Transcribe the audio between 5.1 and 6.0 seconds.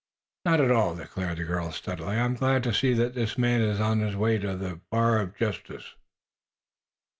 of justice."